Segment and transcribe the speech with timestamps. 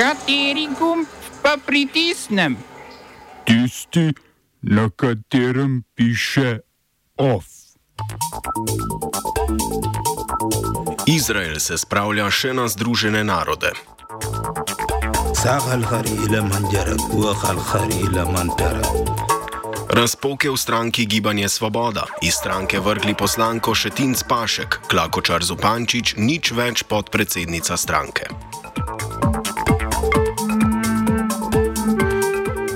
[0.00, 1.06] Kateri gumb
[1.42, 2.56] pa pritisnem?
[3.44, 4.12] Tisti,
[4.62, 6.58] na katerem piše
[7.16, 7.44] OF.
[11.06, 13.74] Izrael se spravlja še na Združene narode.
[19.90, 26.88] Razpoke v stranki Gibanje Svoboda, iz stranke vrgli poslanko Šetinc Pašek, Klakočar Zupančič, nič več
[26.88, 28.49] podpredsednica stranke.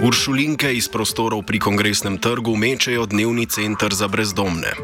[0.04, 4.76] Uršulinke iz prostorov pri kongresnem trgu mečejo dnevni center za brezdomne.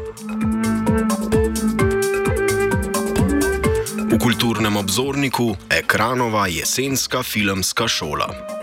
[4.09, 8.60] V kulturnem obzorniku ekranova jesenska filmska šola.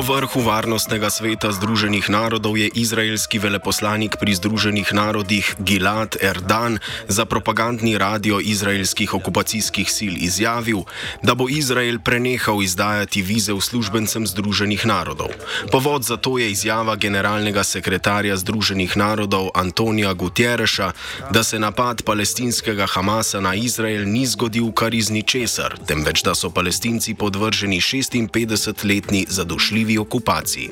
[0.00, 7.98] Vrhu Varnostnega sveta Združenih narodov je izraelski veleposlanik pri Združenih narodih Gilad Erdan za propagandni
[7.98, 10.88] radio izraelskih okupacijskih sil izjavil,
[11.22, 15.36] da bo Izrael prenehal izdajati vize uslužbencem Združenih narodov.
[15.72, 20.92] Povod za to je izjava generalnega sekretarja Združenih narodov Antonija Gutjereša,
[21.30, 26.50] da se napad palestinskega Hamasa na Izrael ni zgodil kar iz ničesar, temveč da so
[26.50, 30.70] palestinci podvrženi 56-letni zadušljivi okupaciji.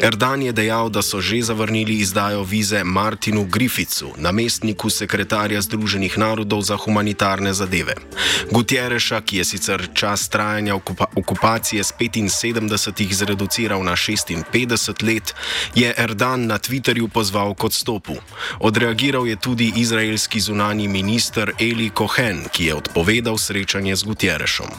[0.00, 6.62] Erdan je dejal, da so že zavrnili izdajo vize Martinu Griffithu, namestniku sekretarja Združenih narodov
[6.62, 7.94] za humanitarne zadeve.
[8.50, 15.34] Gutjereša, ki je sicer čas trajanja okupa okupacije z 75 zreduciral na 56 let,
[15.74, 18.16] je Erdan na Twitterju pozval k odstopu.
[18.58, 24.70] Odreagiral je tudi izraelski zunani minister Eli Cohen, ki je odpovedal srečanje z Gutjerešom.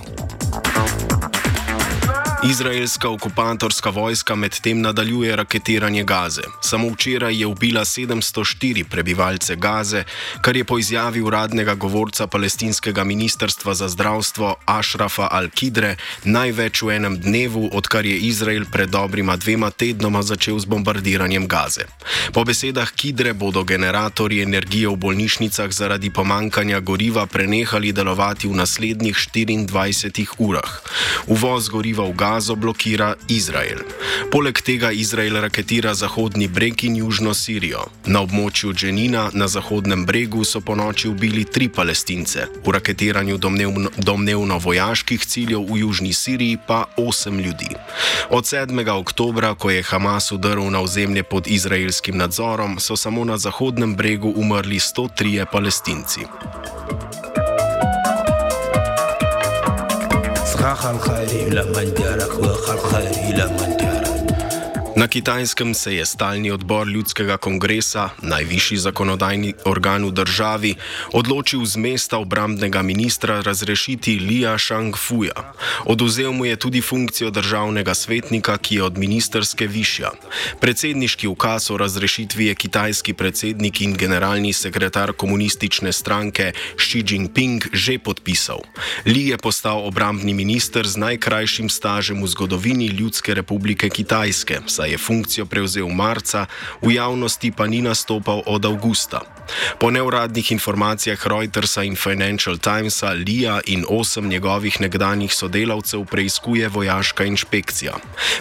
[2.44, 6.42] Izraelska okupatorska vojska medtem nadaljuje raketiranje Gaze.
[6.62, 10.04] Samo včeraj je ubila 704 prebivalce Gaze,
[10.42, 17.20] kar je po izjavi uradnega govorca palestinskega ministrstva za zdravstvo Ašrafa Al-Kidre največ v enem
[17.20, 21.86] dnevu, odkar je Izrael pred dobrima dvema tednoma začel z bombardiranjem Gaze.
[22.34, 29.16] Po besedah Kidre bodo generatorji energije v bolnišnicah zaradi pomankanja goriva prenehali delovati v naslednjih
[29.16, 30.82] 24 urah.
[31.28, 33.84] Uvoz goriva v Gaze Gazo blokira Izrael.
[34.32, 37.82] Poleg tega Izrael raketira Zahodni breg in Južno Sirijo.
[38.08, 43.92] Na območju Dženina na Zahodnem bregu so po noči ubili tri palestince, v raketiranju domnevno,
[43.98, 47.76] domnevno vojaških ciljev v Južni Siriji pa osem ljudi.
[48.30, 48.80] Od 7.
[48.96, 54.32] oktobra, ko je Hamas udrl na ozemlje pod izraelskim nadzorom, so samo na Zahodnem bregu
[54.36, 56.24] umrli 103 palestinci.
[60.62, 63.71] خلق خيري لمن جارك وخلق خيري لمن
[65.02, 70.76] Na kitajskem se je stalni odbor ljudskega kongresa, najvišji zakonodajni organ v državi,
[71.18, 75.54] odločil z mesta obrambnega ministra razrešiti Lija Shangfuja.
[75.86, 80.12] Oduzel mu je tudi funkcijo državnega svetnika, ki je od ministerske višja.
[80.62, 87.98] Predsedniški ukaz o razrešitvi je kitajski predsednik in generalni sekretar komunistične stranke Xi Jinping že
[87.98, 88.62] podpisal.
[89.06, 95.46] Li je postal obrambni minister z najkrajšim stažem v zgodovini Ljudske republike Kitajske je funkcijo
[95.46, 96.46] prevzel marca,
[96.82, 99.41] v javnosti pa ni nastopal od avgusta.
[99.80, 107.24] Po neuradnih informacijah Reutersa in Financial Timesa Lija in osem njegovih nekdanjih sodelavcev preiskuje vojaška
[107.24, 107.94] inšpekcija.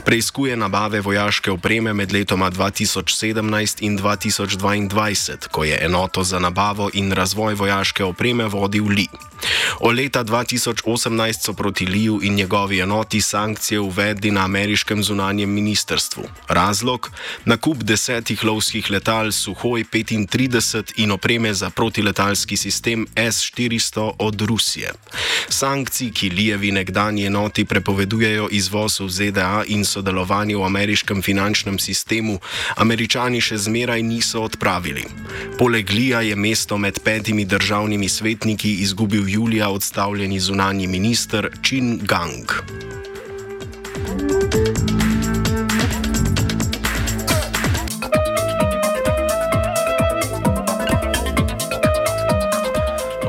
[0.04, 7.12] Preiskuje nabave vojaške opreme med letoma 2017 in 2022, ko je enoto za nabavo in
[7.12, 9.08] razvoj vojaške opreme vodil Li.
[9.80, 16.22] Od leta 2018 so proti Liju in njegovi enoti sankcije uvedli na ameriškem zunanjem ministrstvu.
[16.48, 17.10] Razlog:
[17.44, 24.92] nakup desetih lovskih letal Suhoj 35 in opreme za protiletalski sistem S-400 od Rusije.
[25.48, 32.38] Sankcij, ki Lijevi nekdanji enoti prepovedujejo izvoz v ZDA in sodelovanje v ameriškem finančnem sistemu,
[32.76, 35.04] američani še zmeraj niso odpravili.
[35.58, 42.46] Poleg Lija je mesto med petimi državnimi svetniki izgubil julija odstavljeni zunanji minister Čin Gang.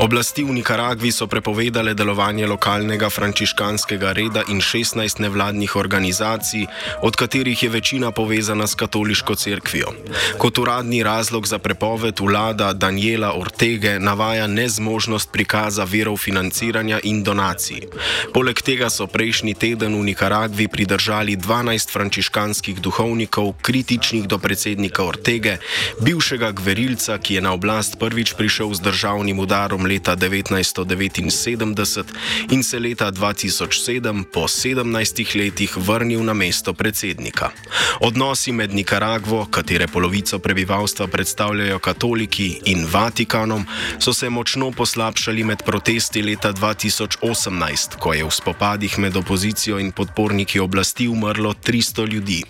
[0.02, 6.66] Oblasti v Nikaragvi so prepovedale delovanje lokalnega frančiškanskega reda in 16 nevladnih organizacij,
[7.06, 9.94] od katerih je večina povezana s katoliško cerkvijo.
[10.42, 17.86] Kot uradni razlog za prepoved vlada Daniela Ortege navaja nezmožnost prikaza verov financiranja in donacij.
[18.34, 25.58] Poleg tega so prejšnji teden v Nikaragvi pridržali 12 frančiškanskih duhovnikov, kritičnih do predsednika Ortege,
[26.02, 32.06] bivšega gverilca, ki je na oblast prvič prišel z državnim udarom leta 1979
[32.52, 37.52] in se leta 2007 po 17 letih vrnil na mesto predsednika.
[38.00, 43.66] Odnosi med Nikaragvo, katere polovico prebivalstva predstavljajo katoliki, in Vatikanom
[44.00, 49.92] so se močno poslabšali med protesti leta 2018, ko je v spopadih med opozicijo in
[49.92, 52.44] podporniki oblasti umrlo 300 ljudi.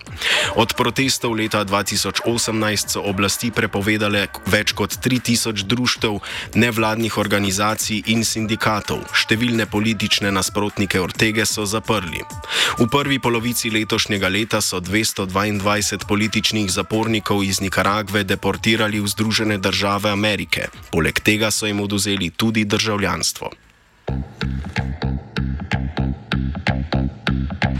[0.55, 6.19] Od protestov leta 2018 so oblasti prepovedale več kot 3000 društev,
[6.55, 7.30] nevladnih organizacij
[8.11, 9.03] in sindikatov.
[9.15, 12.19] Številne politične nasprotnike Ortege so zaprli.
[12.79, 20.11] V prvi polovici letošnjega leta so 222 političnih zapornikov iz Nikaragve deportirali v Združene države
[20.11, 20.67] Amerike.
[20.91, 23.51] Poleg tega so jim oduzeli tudi državljanstvo.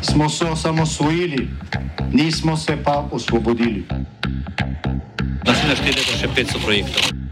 [0.01, 1.49] Smo se osamosvojili,
[2.13, 3.83] nismo se pa osvobodili.
[5.45, 7.20] Naslednje število je še 500 projektov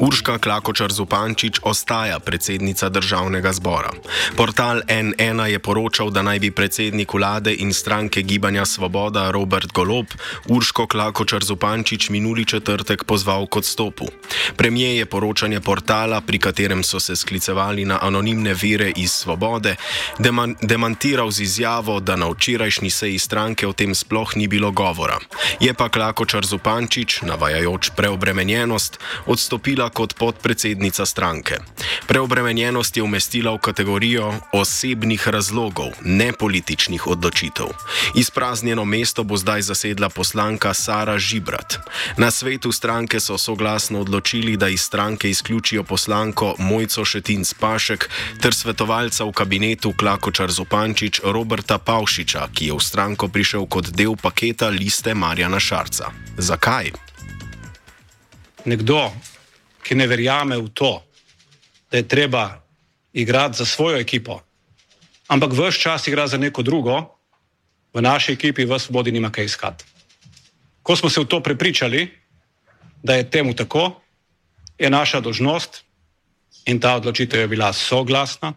[0.00, 3.92] Urška Klakočar Zupančič ostaja predsednica državnega zbora.
[4.36, 10.06] Portal N1 je poročal, da naj bi predsednik vlade in stranke Gibanja Svoboda Robert Golob
[10.48, 14.08] Urško Klakočar Zupančič minuli četrtek pozval k odstopu.
[14.56, 19.76] Premijer je poročanje portala, pri katerem so se sklicevali na anonimne vire iz Svobode,
[20.18, 25.18] deman demantiral z izjavo, da na včerajšnji seji stranke o tem sploh ni bilo govora.
[25.60, 31.60] Je pa Klakočar Zupančič, navajajoč preobremenjenost, odstopila kot podpredsednica stranke.
[32.06, 37.70] Preobremenjenost je umestila v kategorijo osebnih razlogov, ne političnih odločitev.
[38.14, 41.78] Izpraznjeno mesto bo zdaj zasedla poslanka Sara Žibrat.
[42.16, 48.08] Na svetu stranke so soglasno odločili, da iz stranke izključijo poslanko Mojco Šetin Spašek
[48.42, 54.16] ter svetovalca v kabinetu Klakočar Zopančič Roberta Pavšiča, ki je v stranko prišel kot del
[54.16, 56.10] paketa liste Marjana Šarca.
[56.38, 56.90] Zakaj?
[58.64, 59.12] Nekdo,
[59.82, 61.02] ki ne verjame v to,
[61.90, 62.60] da je treba
[63.12, 64.40] igrati za svojo ekipo,
[65.28, 67.16] ampak vse čas igra za neko drugo,
[67.94, 69.84] v naši ekipi v Svobodi nima kaj iskati.
[70.82, 72.10] Ko smo se v to prepričali,
[73.02, 74.00] da je temu tako,
[74.78, 75.82] je naša dožnost
[76.66, 78.52] in ta odločitev je bila soglasna,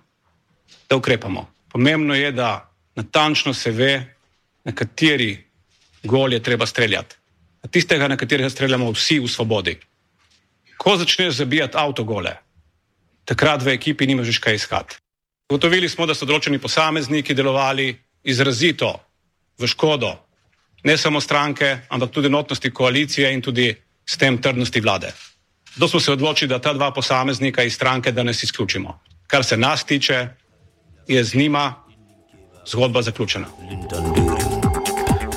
[0.89, 1.49] da ukrepamo.
[1.69, 4.15] Pomembno je, da natančno se ve,
[4.63, 5.43] na kateri
[6.03, 7.15] gol je treba streljati.
[7.63, 9.79] Na tistega, na katerega streljamo vsi v Svobodi.
[10.83, 12.35] Ko začneš zabijati avtogole,
[13.25, 14.99] takrat v ekipi nimaš več kaj iskati.
[15.49, 17.93] Gotovili smo, da so določeni posamezniki delovali
[18.23, 18.91] izrazito
[19.59, 20.11] v škodo
[20.83, 23.69] ne samo stranke, ampak tudi notnosti koalicije in tudi
[24.05, 25.13] s tem trdnosti vlade.
[25.75, 28.99] Zato smo se odločili, da ta dva posameznika iz stranke danes izključimo.
[29.27, 30.27] Kar se nas tiče,
[31.07, 31.73] je z njima
[32.65, 33.47] zgodba zaključena.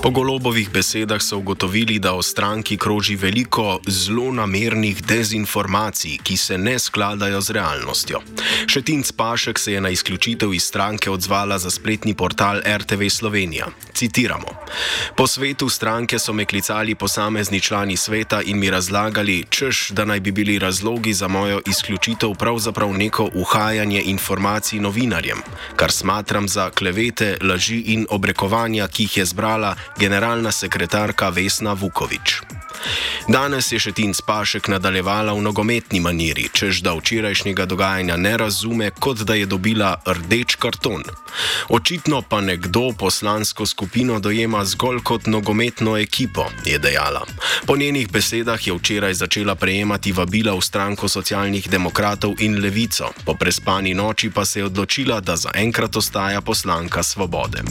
[0.06, 6.58] Po golobovih besedah so ugotovili, da o stranki kroži veliko zelo namernih dezinformacij, ki se
[6.58, 8.20] ne skladajo z realnostjo.
[8.66, 13.66] Šetinc Pašek se je na izključitev iz stranke odzvala za spletni portal RTV Slovenija.
[13.94, 14.46] Citiramo:
[15.16, 20.20] Po svetu stranke so me klicali posamezni člani sveta in mi razlagali, češ, da naj
[20.20, 25.38] bi bili razlogi za mojo izključitev pravzaprav neko uhajanje informacij novinarjem,
[25.76, 32.40] kar smatram za klevete, laži in obrekovanja, ki jih je zbrala generalna sekretarka Vesna Vukovič.
[33.26, 38.90] Danes je še Tinc Pašek nadaljevala v nogometni maniri, čež da včerajšnjega dogajanja ne razume,
[38.94, 41.02] kot da je dobila rdeč karton.
[41.68, 47.26] Očitno pa nekdo poslansko skupino dojema zgolj kot nogometno ekipo, je dejala.
[47.66, 53.34] Po njenih besedah je včeraj začela prejemati vabila v stranko socialnih demokratov in levico, po
[53.34, 57.64] prespani noči pa se je odločila, da zaenkrat ostaja poslanka svobode.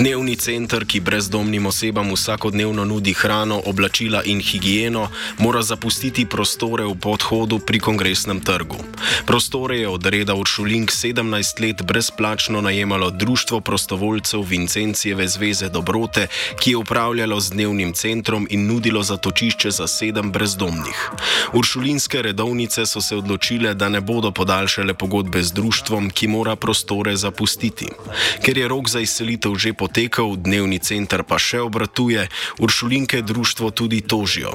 [0.00, 5.10] Dnevni center, ki brezdomnim osebam vsakodnevno nudi hrano, oblačila in higieno,
[5.44, 8.80] mora zapustiti prostore v podhodu pri kongresnem trgu.
[9.26, 16.26] Prostore je od reda Uršulink 17 let brezplačno najemalo Društvo prostovoljcev Vincencijeve zveze Dobrote,
[16.60, 21.10] ki je upravljalo z dnevnim centrom in nudilo zatočišče za sedem brezdomnih.
[21.52, 27.16] Uršulinske redovnice so se odločile, da ne bodo podaljšale pogodbe z društvom, ki mora prostore
[27.16, 27.88] zapustiti.
[28.44, 32.28] Ker je rok za izselitev že potekel, dnevni center pa še obratuje,
[32.58, 34.52] Uršulinke društvo tudi tožijo.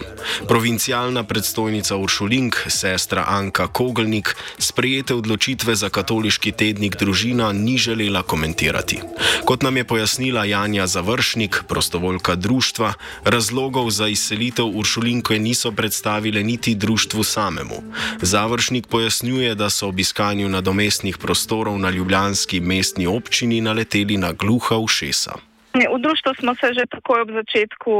[0.47, 8.99] Provincialna predstojnica Uršulink, sestra Anka Kogelnik, sprejete odločitve za katoliški tednik družina ni želela komentirati.
[9.45, 16.75] Kot nam je pojasnila Janja Završnik, prostovoljka društva, razlogov za izselitev Uršulinke niso predstavile niti
[16.75, 17.83] društvu samemu.
[18.21, 24.77] Završnik pojasnjuje, da so ob iskanju nadomestnih prostorov na ljubljanski mestni občini naleteli na gluha
[24.77, 25.54] ušesa.
[25.75, 27.93] V društvu smo se že takoj ob začetku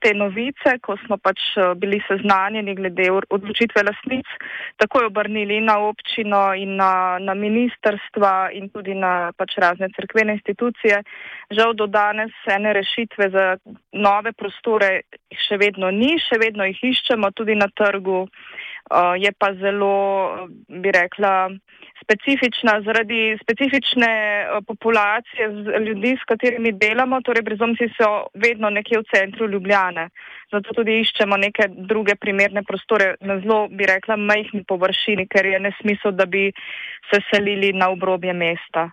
[0.00, 1.40] te novice, ko smo pač
[1.76, 4.24] bili seznanjeni glede odločitve lasnic,
[4.80, 11.02] takoj obrnili na občino in na, na ministerstva in tudi na pač razne crkvene institucije.
[11.52, 13.46] Žal do danes ene rešitve za
[13.92, 15.04] nove prostore
[15.36, 18.24] še vedno ni, še vedno jih iščemo tudi na trgu.
[19.20, 21.52] Je pa zelo, bi rekla,
[22.02, 24.10] specifična zaradi specifične
[24.66, 25.48] populacije
[25.86, 30.08] ljudi, s katerimi delamo, torej brezdomci so vedno nekje v centru Ljubljane.
[30.52, 35.60] Zato tudi iščemo neke druge primerne prostore na zelo, bi rekla, majhni površini, ker je
[35.60, 36.50] nesmisel, da bi
[37.10, 38.90] se selili na obrobje mesta.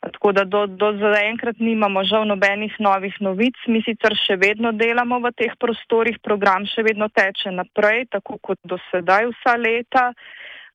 [0.00, 3.56] Tako da do, do zaenkrat nimamo žal nobenih novih novic.
[3.68, 8.60] Mi sicer še vedno delamo v teh prostorih, program še vedno teče naprej, tako kot
[8.64, 10.06] do sedaj vsa leta.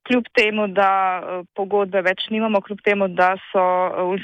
[0.06, 1.22] Kljub temu, da
[1.58, 3.64] pogodbe več nimamo, kljub temu, da so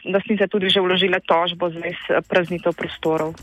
[0.05, 3.33] lasnice tudi že vložile tožbo za praznitev prostorov.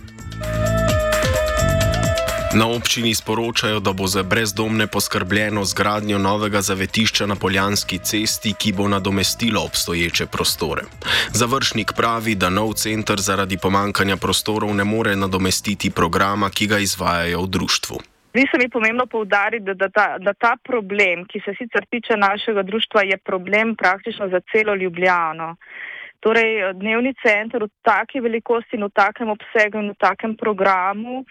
[2.54, 8.54] Na občini sporočajo, da bo za brezdomne poskrbljeno z gradnjo novega zavetišča na Poljanski cesti,
[8.58, 10.82] ki bo nadomestilo obstoječe prostore.
[11.32, 17.42] Završnik pravi, da nov center zaradi pomankanja prostorov ne more nadomestiti programa, ki ga izvajajo
[17.42, 17.98] v društvu.
[18.38, 22.16] Zdi se mi pomembno povdariti, da, da, ta, da ta problem, ki se sicer tiče
[22.16, 25.56] našega društva, je problem praktično za celo Ljubljano.
[26.20, 31.24] Torej, dnevni center v taki velikosti in v takem obsegu in v takem programu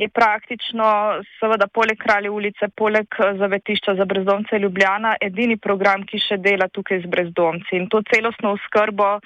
[0.00, 0.88] je praktično,
[1.36, 7.04] seveda, poleg Kralje ulice, poleg zavetišča za brezdomce Ljubljana, edini program, ki še dela tukaj
[7.04, 7.76] z brezdomci.
[7.76, 9.18] In to celostno oskrbo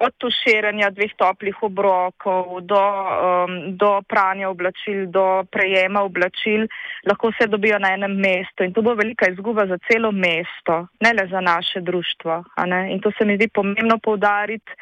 [0.00, 6.66] od tuširanja dveh toplih obrokov do, um, do pranja oblačil, do prejema oblačil,
[7.06, 8.64] lahko vse dobijo na enem mestu.
[8.64, 12.44] In to bo velika izguba za celo mesto, ne le za naše društvo.
[12.90, 14.72] In to se mi zdi pomembno povdariti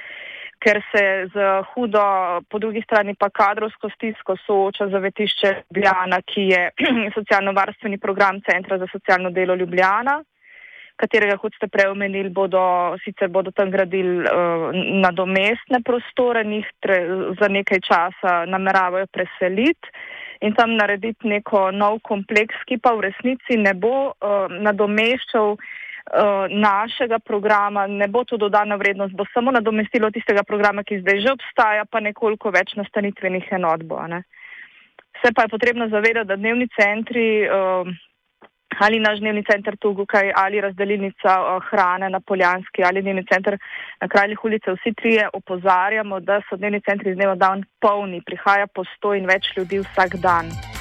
[0.63, 1.05] ker se
[1.35, 1.37] z
[1.73, 2.03] hudo,
[2.49, 6.63] po drugi strani pa kadrovsko stisko sooča zavetišče Ljubljana, ki je
[7.17, 10.23] socialno-varstveni program Centra za socialno delo Ljubljana,
[10.97, 12.63] katerega, kot ste preomenili, bodo
[13.05, 14.71] sicer bodo tam gradili uh,
[15.03, 16.99] nadomestne prostore, njih tre,
[17.41, 19.93] za nekaj časa nameravajo preseliti
[20.43, 26.51] in tam narediti neko nov kompleks, ki pa v resnici ne bo uh, nadomeščal uh,
[26.51, 31.35] našega programa, ne bo to dodana vrednost, bo samo nadomestilo tistega programa, ki zdaj že
[31.35, 34.03] obstaja, pa nekoliko več nastanitvenih enot bo.
[34.11, 34.25] Ne.
[35.21, 37.87] Vse pa je potrebno zavedati, da dnevni centri uh,
[38.81, 43.59] ali naš dnevni center tukaj ali razdelilnica uh, hrane na Poljanski ali dnevni center
[44.01, 48.67] na Kraljih ulice, vsi trije opozarjamo, da so dnevni centri iz dneva dan polni, prihaja
[48.67, 50.72] po sto in več ljudi vsak dan.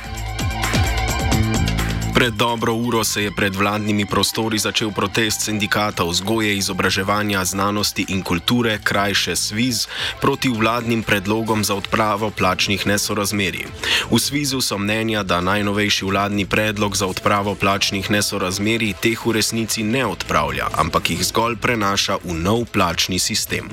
[2.22, 8.22] Pred dobro uro se je pred vladnimi prostori začel protest sindikata vzgoje, izobraževanja, znanosti in
[8.22, 9.88] kulture, krajše SVIZ,
[10.22, 13.66] proti vladnim predlogom za odpravo plačnih nesorazmerij.
[14.12, 19.84] V SVIZ-u so mnenja, da najnovejši vladni predlog za odpravo plačnih nesorazmerij teh v resnici
[19.84, 23.66] ne odpravlja, ampak jih zgolj prenaša v nov plačni sistem.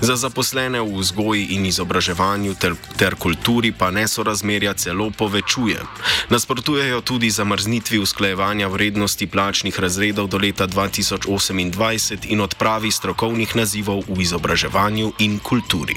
[0.00, 5.82] Za zaposlene v vzgoji in izobraževanju ter, ter kulturi pa nesorazmerja celo povečuje.
[6.30, 14.04] Nasprotujejo tudi zamrznitvi ureditvi usklajevanja vrednosti plačnih razredov do leta 2028 in odpravi strokovnih nazivov
[14.08, 15.96] v izobraževanju in kulturi.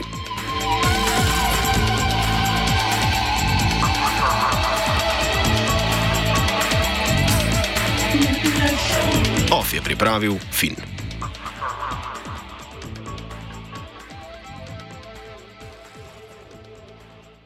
[9.51, 10.90] OF je pripravil Fin.